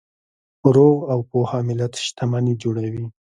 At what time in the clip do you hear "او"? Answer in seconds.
1.13-1.19